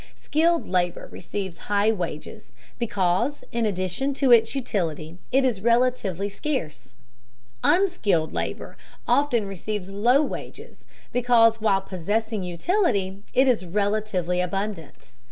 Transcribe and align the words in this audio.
Skilled 0.15 0.67
labor 0.67 1.07
receives 1.11 1.57
high 1.69 1.91
wages 1.91 2.53
because 2.79 3.43
in 3.51 3.67
addition 3.67 4.15
to 4.15 4.31
its 4.31 4.55
utility 4.55 5.19
it 5.31 5.45
is 5.45 5.61
relatively 5.61 6.27
scarce; 6.27 6.95
unskilled 7.63 8.33
labor 8.33 8.77
often 9.07 9.45
receives 9.45 9.91
low 9.91 10.23
wages 10.23 10.85
because 11.13 11.61
while 11.61 11.81
possessing 11.81 12.41
utility 12.41 13.21
it 13.35 13.47
is 13.47 13.63
relatively 13.63 14.41
abundant. 14.41 15.11